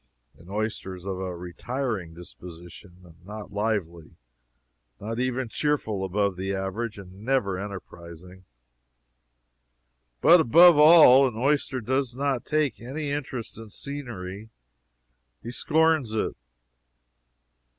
An 0.39 0.49
oyster 0.49 0.95
is 0.95 1.05
of 1.05 1.19
a 1.19 1.35
retiring 1.37 2.15
disposition, 2.15 3.01
and 3.03 3.23
not 3.23 3.53
lively 3.53 4.15
not 4.99 5.19
even 5.19 5.47
cheerful 5.47 6.03
above 6.03 6.35
the 6.37 6.55
average, 6.55 6.97
and 6.97 7.23
never 7.23 7.59
enterprising. 7.59 8.45
But 10.19 10.39
above 10.41 10.75
all, 10.79 11.27
an 11.27 11.35
oyster 11.37 11.81
does 11.81 12.15
not 12.15 12.45
take 12.45 12.81
any 12.81 13.11
interest 13.11 13.59
in 13.59 13.69
scenery 13.69 14.49
he 15.43 15.51
scorns 15.51 16.13
it. 16.13 16.35